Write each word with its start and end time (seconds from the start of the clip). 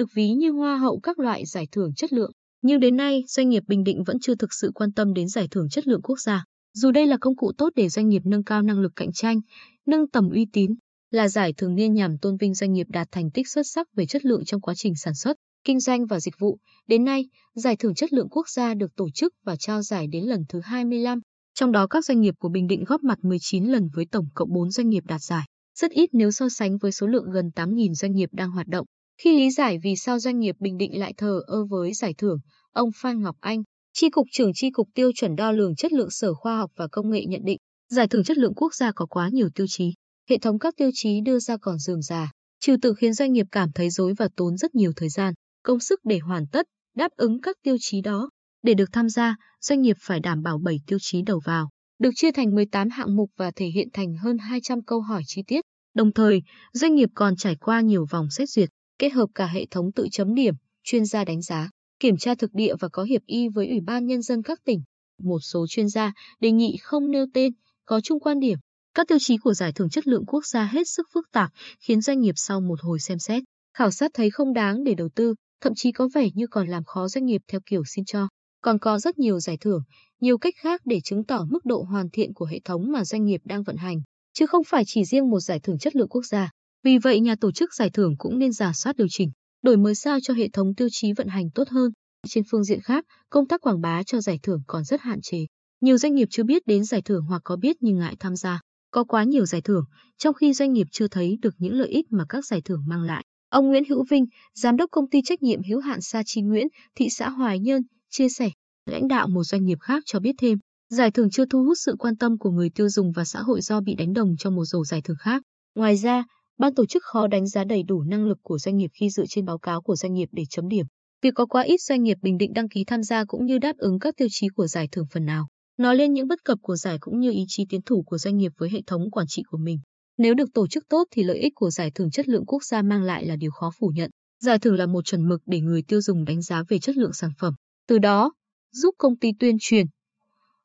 được 0.00 0.14
ví 0.14 0.30
như 0.30 0.50
hoa 0.50 0.78
hậu 0.78 1.00
các 1.02 1.18
loại 1.18 1.46
giải 1.46 1.66
thưởng 1.72 1.94
chất 1.94 2.12
lượng. 2.12 2.32
Nhưng 2.62 2.80
đến 2.80 2.96
nay, 2.96 3.24
doanh 3.28 3.48
nghiệp 3.48 3.62
Bình 3.66 3.84
Định 3.84 4.04
vẫn 4.04 4.16
chưa 4.20 4.34
thực 4.34 4.52
sự 4.52 4.70
quan 4.74 4.92
tâm 4.92 5.14
đến 5.14 5.28
giải 5.28 5.48
thưởng 5.50 5.68
chất 5.68 5.86
lượng 5.86 6.02
quốc 6.02 6.20
gia. 6.20 6.44
Dù 6.74 6.90
đây 6.90 7.06
là 7.06 7.16
công 7.20 7.36
cụ 7.36 7.52
tốt 7.58 7.68
để 7.76 7.88
doanh 7.88 8.08
nghiệp 8.08 8.22
nâng 8.24 8.44
cao 8.44 8.62
năng 8.62 8.80
lực 8.80 8.92
cạnh 8.96 9.12
tranh, 9.12 9.40
nâng 9.86 10.08
tầm 10.08 10.30
uy 10.30 10.46
tín, 10.52 10.74
là 11.10 11.28
giải 11.28 11.52
thường 11.56 11.74
niên 11.74 11.94
nhằm 11.94 12.18
tôn 12.18 12.36
vinh 12.36 12.54
doanh 12.54 12.72
nghiệp 12.72 12.86
đạt 12.88 13.08
thành 13.10 13.30
tích 13.30 13.48
xuất 13.48 13.62
sắc 13.66 13.86
về 13.96 14.06
chất 14.06 14.24
lượng 14.24 14.44
trong 14.44 14.60
quá 14.60 14.74
trình 14.74 14.94
sản 14.96 15.14
xuất, 15.14 15.36
kinh 15.64 15.80
doanh 15.80 16.06
và 16.06 16.20
dịch 16.20 16.38
vụ. 16.38 16.58
Đến 16.86 17.04
nay, 17.04 17.28
giải 17.54 17.76
thưởng 17.76 17.94
chất 17.94 18.12
lượng 18.12 18.28
quốc 18.30 18.48
gia 18.48 18.74
được 18.74 18.96
tổ 18.96 19.08
chức 19.14 19.32
và 19.44 19.56
trao 19.56 19.82
giải 19.82 20.06
đến 20.06 20.24
lần 20.24 20.44
thứ 20.48 20.60
25, 20.60 21.20
trong 21.54 21.72
đó 21.72 21.86
các 21.86 22.04
doanh 22.04 22.20
nghiệp 22.20 22.34
của 22.38 22.48
Bình 22.48 22.66
Định 22.66 22.84
góp 22.84 23.02
mặt 23.02 23.18
19 23.22 23.64
lần 23.64 23.88
với 23.94 24.06
tổng 24.10 24.26
cộng 24.34 24.52
4 24.52 24.70
doanh 24.70 24.88
nghiệp 24.88 25.02
đạt 25.06 25.22
giải, 25.22 25.44
rất 25.78 25.90
ít 25.90 26.10
nếu 26.12 26.30
so 26.30 26.48
sánh 26.48 26.78
với 26.78 26.92
số 26.92 27.06
lượng 27.06 27.30
gần 27.30 27.50
8.000 27.56 27.94
doanh 27.94 28.12
nghiệp 28.12 28.28
đang 28.32 28.50
hoạt 28.50 28.66
động. 28.66 28.86
Khi 29.24 29.38
lý 29.38 29.50
giải 29.50 29.78
vì 29.82 29.96
sao 29.96 30.18
doanh 30.18 30.38
nghiệp 30.38 30.56
Bình 30.58 30.76
Định 30.76 30.98
lại 30.98 31.14
thờ 31.16 31.40
ơ 31.46 31.64
với 31.64 31.92
giải 31.92 32.14
thưởng, 32.18 32.38
ông 32.72 32.90
Phan 33.02 33.22
Ngọc 33.22 33.36
Anh, 33.40 33.62
Tri 33.92 34.10
cục 34.10 34.26
trưởng 34.32 34.50
Tri 34.54 34.70
cục 34.70 34.88
tiêu 34.94 35.10
chuẩn 35.14 35.36
đo 35.36 35.52
lường 35.52 35.76
chất 35.76 35.92
lượng 35.92 36.10
Sở 36.10 36.34
Khoa 36.34 36.56
học 36.56 36.70
và 36.76 36.88
Công 36.92 37.10
nghệ 37.10 37.24
nhận 37.28 37.40
định, 37.44 37.58
giải 37.90 38.08
thưởng 38.08 38.24
chất 38.24 38.38
lượng 38.38 38.54
quốc 38.54 38.74
gia 38.74 38.92
có 38.92 39.06
quá 39.06 39.28
nhiều 39.32 39.48
tiêu 39.54 39.66
chí, 39.68 39.94
hệ 40.30 40.38
thống 40.38 40.58
các 40.58 40.74
tiêu 40.76 40.90
chí 40.94 41.20
đưa 41.20 41.38
ra 41.38 41.56
còn 41.56 41.78
dườm 41.78 42.02
già, 42.02 42.30
trừ 42.60 42.76
tự 42.82 42.94
khiến 42.94 43.14
doanh 43.14 43.32
nghiệp 43.32 43.46
cảm 43.52 43.72
thấy 43.72 43.90
rối 43.90 44.14
và 44.18 44.28
tốn 44.36 44.56
rất 44.56 44.74
nhiều 44.74 44.92
thời 44.96 45.08
gian, 45.08 45.34
công 45.62 45.80
sức 45.80 46.00
để 46.04 46.18
hoàn 46.18 46.46
tất, 46.46 46.66
đáp 46.96 47.12
ứng 47.16 47.40
các 47.40 47.56
tiêu 47.62 47.76
chí 47.80 48.00
đó. 48.00 48.30
Để 48.62 48.74
được 48.74 48.88
tham 48.92 49.08
gia, 49.08 49.36
doanh 49.60 49.80
nghiệp 49.80 49.96
phải 50.00 50.20
đảm 50.20 50.42
bảo 50.42 50.58
7 50.58 50.76
tiêu 50.86 50.98
chí 51.02 51.22
đầu 51.22 51.40
vào, 51.44 51.68
được 51.98 52.10
chia 52.14 52.32
thành 52.32 52.54
18 52.54 52.88
hạng 52.88 53.16
mục 53.16 53.30
và 53.36 53.50
thể 53.56 53.66
hiện 53.66 53.88
thành 53.92 54.14
hơn 54.16 54.38
200 54.38 54.82
câu 54.82 55.00
hỏi 55.00 55.22
chi 55.26 55.42
tiết. 55.46 55.60
Đồng 55.94 56.12
thời, 56.12 56.42
doanh 56.72 56.94
nghiệp 56.94 57.08
còn 57.14 57.36
trải 57.36 57.56
qua 57.56 57.80
nhiều 57.80 58.06
vòng 58.10 58.30
xét 58.30 58.48
duyệt, 58.48 58.68
kết 59.00 59.12
hợp 59.12 59.26
cả 59.34 59.46
hệ 59.46 59.66
thống 59.70 59.92
tự 59.92 60.06
chấm 60.12 60.34
điểm, 60.34 60.54
chuyên 60.82 61.04
gia 61.04 61.24
đánh 61.24 61.42
giá, 61.42 61.70
kiểm 62.00 62.16
tra 62.16 62.34
thực 62.34 62.54
địa 62.54 62.74
và 62.80 62.88
có 62.88 63.02
hiệp 63.02 63.22
y 63.26 63.48
với 63.48 63.68
Ủy 63.68 63.80
ban 63.80 64.06
Nhân 64.06 64.22
dân 64.22 64.42
các 64.42 64.60
tỉnh. 64.64 64.82
Một 65.22 65.38
số 65.40 65.66
chuyên 65.66 65.88
gia 65.88 66.12
đề 66.40 66.50
nghị 66.50 66.76
không 66.82 67.10
nêu 67.10 67.26
tên, 67.34 67.52
có 67.84 68.00
chung 68.00 68.20
quan 68.20 68.40
điểm. 68.40 68.58
Các 68.94 69.08
tiêu 69.08 69.18
chí 69.20 69.36
của 69.36 69.54
giải 69.54 69.72
thưởng 69.72 69.90
chất 69.90 70.06
lượng 70.06 70.26
quốc 70.26 70.46
gia 70.46 70.64
hết 70.64 70.88
sức 70.88 71.06
phức 71.14 71.24
tạp, 71.32 71.50
khiến 71.80 72.00
doanh 72.00 72.20
nghiệp 72.20 72.34
sau 72.36 72.60
một 72.60 72.80
hồi 72.82 73.00
xem 73.00 73.18
xét, 73.18 73.42
khảo 73.74 73.90
sát 73.90 74.10
thấy 74.14 74.30
không 74.30 74.52
đáng 74.52 74.84
để 74.84 74.94
đầu 74.94 75.08
tư, 75.14 75.34
thậm 75.60 75.72
chí 75.76 75.92
có 75.92 76.08
vẻ 76.14 76.28
như 76.34 76.46
còn 76.46 76.68
làm 76.68 76.84
khó 76.84 77.08
doanh 77.08 77.24
nghiệp 77.24 77.40
theo 77.48 77.60
kiểu 77.66 77.82
xin 77.84 78.04
cho. 78.04 78.28
Còn 78.60 78.78
có 78.78 78.98
rất 78.98 79.18
nhiều 79.18 79.40
giải 79.40 79.56
thưởng, 79.60 79.82
nhiều 80.20 80.38
cách 80.38 80.54
khác 80.56 80.80
để 80.84 81.00
chứng 81.04 81.24
tỏ 81.24 81.46
mức 81.50 81.64
độ 81.64 81.82
hoàn 81.82 82.10
thiện 82.12 82.34
của 82.34 82.46
hệ 82.46 82.60
thống 82.64 82.92
mà 82.92 83.04
doanh 83.04 83.24
nghiệp 83.24 83.40
đang 83.44 83.62
vận 83.62 83.76
hành, 83.76 84.00
chứ 84.32 84.46
không 84.46 84.62
phải 84.66 84.82
chỉ 84.86 85.04
riêng 85.04 85.30
một 85.30 85.40
giải 85.40 85.60
thưởng 85.60 85.78
chất 85.78 85.96
lượng 85.96 86.08
quốc 86.08 86.22
gia. 86.26 86.50
Vì 86.84 86.98
vậy, 86.98 87.20
nhà 87.20 87.34
tổ 87.40 87.52
chức 87.52 87.74
giải 87.74 87.90
thưởng 87.90 88.14
cũng 88.18 88.38
nên 88.38 88.52
giả 88.52 88.72
soát 88.72 88.96
điều 88.96 89.06
chỉnh, 89.10 89.30
đổi 89.62 89.76
mới 89.76 89.94
sao 89.94 90.18
cho 90.22 90.34
hệ 90.34 90.48
thống 90.48 90.74
tiêu 90.74 90.88
chí 90.90 91.12
vận 91.12 91.28
hành 91.28 91.50
tốt 91.54 91.68
hơn. 91.68 91.92
Trên 92.28 92.44
phương 92.50 92.64
diện 92.64 92.80
khác, 92.80 93.04
công 93.30 93.48
tác 93.48 93.60
quảng 93.60 93.80
bá 93.80 94.02
cho 94.02 94.20
giải 94.20 94.38
thưởng 94.42 94.62
còn 94.66 94.84
rất 94.84 95.00
hạn 95.00 95.20
chế. 95.22 95.38
Nhiều 95.80 95.98
doanh 95.98 96.14
nghiệp 96.14 96.28
chưa 96.30 96.42
biết 96.42 96.66
đến 96.66 96.84
giải 96.84 97.02
thưởng 97.02 97.24
hoặc 97.24 97.40
có 97.44 97.56
biết 97.56 97.76
nhưng 97.80 97.98
ngại 97.98 98.16
tham 98.20 98.36
gia. 98.36 98.60
Có 98.90 99.04
quá 99.04 99.24
nhiều 99.24 99.46
giải 99.46 99.60
thưởng, 99.60 99.84
trong 100.18 100.34
khi 100.34 100.52
doanh 100.52 100.72
nghiệp 100.72 100.86
chưa 100.90 101.08
thấy 101.08 101.38
được 101.42 101.54
những 101.58 101.74
lợi 101.74 101.88
ích 101.88 102.06
mà 102.12 102.24
các 102.28 102.46
giải 102.46 102.60
thưởng 102.64 102.82
mang 102.86 103.02
lại. 103.02 103.24
Ông 103.50 103.68
Nguyễn 103.68 103.84
Hữu 103.88 104.04
Vinh, 104.10 104.26
giám 104.54 104.76
đốc 104.76 104.90
công 104.90 105.08
ty 105.10 105.22
trách 105.24 105.42
nhiệm 105.42 105.60
hữu 105.68 105.80
hạn 105.80 106.00
Sa 106.00 106.22
Chi 106.26 106.40
Nguyễn, 106.40 106.66
thị 106.94 107.08
xã 107.10 107.28
Hoài 107.28 107.58
Nhơn, 107.58 107.82
chia 108.10 108.28
sẻ. 108.28 108.50
Lãnh 108.86 109.08
đạo 109.08 109.28
một 109.28 109.44
doanh 109.44 109.64
nghiệp 109.64 109.78
khác 109.80 110.02
cho 110.06 110.20
biết 110.20 110.34
thêm, 110.38 110.58
giải 110.90 111.10
thưởng 111.10 111.30
chưa 111.30 111.44
thu 111.46 111.64
hút 111.64 111.76
sự 111.80 111.94
quan 111.98 112.16
tâm 112.16 112.38
của 112.38 112.50
người 112.50 112.70
tiêu 112.70 112.88
dùng 112.88 113.12
và 113.12 113.24
xã 113.24 113.42
hội 113.42 113.60
do 113.60 113.80
bị 113.80 113.94
đánh 113.94 114.12
đồng 114.12 114.36
trong 114.38 114.54
một 114.54 114.64
rổ 114.64 114.84
giải 114.84 115.02
thưởng 115.04 115.16
khác. 115.20 115.42
Ngoài 115.74 115.96
ra, 115.96 116.24
ban 116.60 116.74
tổ 116.74 116.86
chức 116.86 117.02
khó 117.04 117.26
đánh 117.26 117.46
giá 117.46 117.64
đầy 117.64 117.82
đủ 117.82 118.02
năng 118.02 118.26
lực 118.26 118.38
của 118.42 118.58
doanh 118.58 118.76
nghiệp 118.76 118.90
khi 118.94 119.10
dựa 119.10 119.24
trên 119.28 119.44
báo 119.44 119.58
cáo 119.58 119.82
của 119.82 119.96
doanh 119.96 120.14
nghiệp 120.14 120.28
để 120.32 120.42
chấm 120.50 120.68
điểm. 120.68 120.86
Việc 121.22 121.34
có 121.34 121.46
quá 121.46 121.62
ít 121.62 121.80
doanh 121.80 122.02
nghiệp 122.02 122.18
bình 122.22 122.38
định 122.38 122.52
đăng 122.52 122.68
ký 122.68 122.84
tham 122.84 123.02
gia 123.02 123.24
cũng 123.24 123.46
như 123.46 123.58
đáp 123.58 123.76
ứng 123.78 123.98
các 123.98 124.14
tiêu 124.16 124.28
chí 124.30 124.48
của 124.48 124.66
giải 124.66 124.88
thưởng 124.92 125.06
phần 125.12 125.24
nào. 125.24 125.48
Nói 125.78 125.96
lên 125.96 126.12
những 126.12 126.28
bất 126.28 126.44
cập 126.44 126.58
của 126.62 126.76
giải 126.76 126.98
cũng 127.00 127.20
như 127.20 127.30
ý 127.30 127.44
chí 127.48 127.64
tiến 127.68 127.80
thủ 127.82 128.02
của 128.06 128.18
doanh 128.18 128.36
nghiệp 128.36 128.52
với 128.58 128.70
hệ 128.70 128.82
thống 128.86 129.10
quản 129.10 129.26
trị 129.28 129.42
của 129.50 129.58
mình. 129.58 129.78
Nếu 130.18 130.34
được 130.34 130.48
tổ 130.54 130.66
chức 130.66 130.84
tốt 130.88 131.04
thì 131.10 131.22
lợi 131.22 131.38
ích 131.38 131.52
của 131.54 131.70
giải 131.70 131.90
thưởng 131.94 132.10
chất 132.10 132.28
lượng 132.28 132.46
quốc 132.46 132.64
gia 132.64 132.82
mang 132.82 133.02
lại 133.02 133.26
là 133.26 133.36
điều 133.36 133.50
khó 133.50 133.70
phủ 133.80 133.92
nhận. 133.94 134.10
Giải 134.42 134.58
thưởng 134.58 134.74
là 134.74 134.86
một 134.86 135.04
chuẩn 135.04 135.28
mực 135.28 135.40
để 135.46 135.60
người 135.60 135.82
tiêu 135.82 136.00
dùng 136.00 136.24
đánh 136.24 136.42
giá 136.42 136.62
về 136.68 136.78
chất 136.78 136.96
lượng 136.96 137.12
sản 137.12 137.30
phẩm. 137.38 137.54
Từ 137.88 137.98
đó, 137.98 138.32
giúp 138.72 138.94
công 138.98 139.16
ty 139.16 139.32
tuyên 139.38 139.56
truyền, 139.60 139.86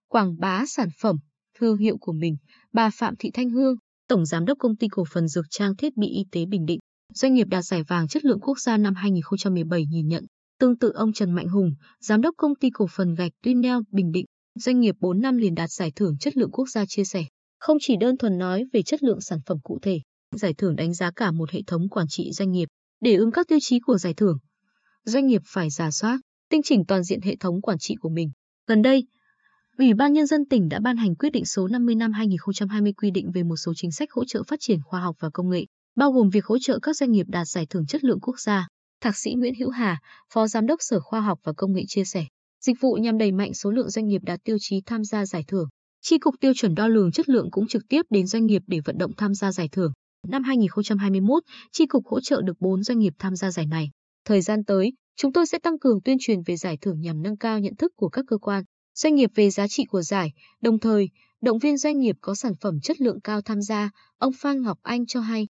quảng 0.07 0.35
bá 0.39 0.65
sản 0.67 0.89
phẩm, 1.01 1.15
thương 1.59 1.77
hiệu 1.77 1.97
của 1.99 2.13
mình. 2.13 2.37
Bà 2.73 2.89
Phạm 2.93 3.13
Thị 3.19 3.31
Thanh 3.33 3.49
Hương, 3.49 3.75
Tổng 4.07 4.25
Giám 4.25 4.45
đốc 4.45 4.57
Công 4.59 4.75
ty 4.75 4.87
Cổ 4.87 5.03
phần 5.11 5.27
Dược 5.27 5.45
trang 5.49 5.75
Thiết 5.75 5.97
bị 5.97 6.07
Y 6.07 6.25
tế 6.31 6.45
Bình 6.45 6.65
Định, 6.65 6.79
doanh 7.13 7.33
nghiệp 7.33 7.47
đạt 7.47 7.65
giải 7.65 7.83
vàng 7.83 8.07
chất 8.07 8.25
lượng 8.25 8.39
quốc 8.39 8.59
gia 8.59 8.77
năm 8.77 8.95
2017 8.95 9.85
nhìn 9.85 10.07
nhận. 10.07 10.25
Tương 10.59 10.77
tự 10.77 10.91
ông 10.95 11.13
Trần 11.13 11.31
Mạnh 11.31 11.47
Hùng, 11.47 11.71
Giám 11.99 12.21
đốc 12.21 12.35
Công 12.37 12.55
ty 12.55 12.69
Cổ 12.73 12.87
phần 12.95 13.15
Gạch 13.15 13.31
Tuyên 13.43 13.61
Bình 13.91 14.11
Định, 14.11 14.25
doanh 14.59 14.79
nghiệp 14.79 14.95
4 14.99 15.21
năm 15.21 15.37
liền 15.37 15.55
đạt 15.55 15.69
giải 15.71 15.91
thưởng 15.95 16.17
chất 16.19 16.37
lượng 16.37 16.51
quốc 16.51 16.69
gia 16.69 16.85
chia 16.85 17.03
sẻ. 17.03 17.25
Không 17.59 17.77
chỉ 17.81 17.95
đơn 17.99 18.17
thuần 18.17 18.37
nói 18.37 18.63
về 18.73 18.83
chất 18.83 19.03
lượng 19.03 19.21
sản 19.21 19.39
phẩm 19.45 19.57
cụ 19.63 19.79
thể, 19.81 19.99
giải 20.35 20.53
thưởng 20.53 20.75
đánh 20.75 20.93
giá 20.93 21.11
cả 21.11 21.31
một 21.31 21.51
hệ 21.51 21.61
thống 21.67 21.89
quản 21.89 22.07
trị 22.09 22.31
doanh 22.31 22.51
nghiệp. 22.51 22.67
Để 23.01 23.15
ứng 23.15 23.31
các 23.31 23.47
tiêu 23.47 23.57
chí 23.61 23.79
của 23.79 23.97
giải 23.97 24.13
thưởng, 24.13 24.37
doanh 25.03 25.27
nghiệp 25.27 25.41
phải 25.45 25.69
giả 25.69 25.91
soát, 25.91 26.19
tinh 26.49 26.61
chỉnh 26.63 26.85
toàn 26.87 27.03
diện 27.03 27.21
hệ 27.21 27.35
thống 27.35 27.61
quản 27.61 27.77
trị 27.79 27.95
của 27.99 28.09
mình. 28.09 28.31
Gần 28.67 28.81
đây, 28.81 29.03
Ủy 29.77 29.93
ban 29.93 30.13
Nhân 30.13 30.27
dân 30.27 30.45
tỉnh 30.45 30.69
đã 30.69 30.79
ban 30.79 30.97
hành 30.97 31.15
quyết 31.15 31.29
định 31.29 31.45
số 31.45 31.67
50 31.67 31.95
năm 31.95 32.11
2020 32.11 32.93
quy 32.93 33.11
định 33.11 33.31
về 33.31 33.43
một 33.43 33.55
số 33.55 33.73
chính 33.75 33.91
sách 33.91 34.11
hỗ 34.11 34.25
trợ 34.25 34.43
phát 34.47 34.59
triển 34.59 34.79
khoa 34.85 34.99
học 34.99 35.15
và 35.19 35.29
công 35.33 35.49
nghệ, 35.49 35.65
bao 35.95 36.11
gồm 36.11 36.29
việc 36.29 36.45
hỗ 36.45 36.59
trợ 36.59 36.79
các 36.79 36.95
doanh 36.95 37.11
nghiệp 37.11 37.25
đạt 37.29 37.47
giải 37.47 37.65
thưởng 37.69 37.85
chất 37.85 38.03
lượng 38.03 38.19
quốc 38.19 38.39
gia. 38.39 38.67
Thạc 39.01 39.17
sĩ 39.17 39.33
Nguyễn 39.33 39.53
Hữu 39.59 39.69
Hà, 39.69 39.99
Phó 40.33 40.47
Giám 40.47 40.65
đốc 40.65 40.79
Sở 40.81 40.99
Khoa 40.99 41.21
học 41.21 41.39
và 41.43 41.53
Công 41.57 41.73
nghệ 41.73 41.83
chia 41.87 42.05
sẻ, 42.05 42.25
dịch 42.61 42.77
vụ 42.81 42.93
nhằm 42.93 43.17
đẩy 43.17 43.31
mạnh 43.31 43.53
số 43.53 43.71
lượng 43.71 43.89
doanh 43.89 44.05
nghiệp 44.05 44.21
đạt 44.23 44.39
tiêu 44.43 44.57
chí 44.59 44.81
tham 44.85 45.03
gia 45.03 45.25
giải 45.25 45.43
thưởng. 45.47 45.67
Chi 46.01 46.17
cục 46.17 46.35
tiêu 46.39 46.53
chuẩn 46.55 46.75
đo 46.75 46.87
lường 46.87 47.11
chất 47.11 47.29
lượng 47.29 47.51
cũng 47.51 47.67
trực 47.67 47.83
tiếp 47.89 48.01
đến 48.09 48.27
doanh 48.27 48.45
nghiệp 48.45 48.61
để 48.67 48.79
vận 48.85 48.97
động 48.97 49.11
tham 49.17 49.33
gia 49.33 49.51
giải 49.51 49.69
thưởng. 49.71 49.91
Năm 50.27 50.43
2021, 50.43 51.43
chi 51.71 51.85
cục 51.85 52.05
hỗ 52.07 52.21
trợ 52.21 52.41
được 52.41 52.55
4 52.59 52.83
doanh 52.83 52.99
nghiệp 52.99 53.13
tham 53.19 53.35
gia 53.35 53.51
giải 53.51 53.65
này. 53.65 53.89
Thời 54.25 54.41
gian 54.41 54.63
tới, 54.63 54.93
chúng 55.15 55.33
tôi 55.33 55.45
sẽ 55.45 55.59
tăng 55.59 55.79
cường 55.79 56.01
tuyên 56.01 56.17
truyền 56.19 56.39
về 56.45 56.55
giải 56.55 56.77
thưởng 56.81 57.01
nhằm 57.01 57.21
nâng 57.21 57.37
cao 57.37 57.59
nhận 57.59 57.75
thức 57.75 57.91
của 57.95 58.09
các 58.09 58.25
cơ 58.27 58.37
quan, 58.37 58.63
doanh 58.95 59.15
nghiệp 59.15 59.31
về 59.35 59.49
giá 59.49 59.67
trị 59.67 59.85
của 59.85 60.01
giải, 60.01 60.33
đồng 60.61 60.79
thời 60.79 61.09
động 61.41 61.59
viên 61.59 61.77
doanh 61.77 61.99
nghiệp 61.99 62.15
có 62.21 62.35
sản 62.35 62.55
phẩm 62.61 62.79
chất 62.79 63.01
lượng 63.01 63.21
cao 63.21 63.41
tham 63.41 63.61
gia, 63.61 63.89
ông 64.17 64.33
Phan 64.33 64.61
Ngọc 64.61 64.79
Anh 64.83 65.05
cho 65.05 65.19
hay. 65.19 65.47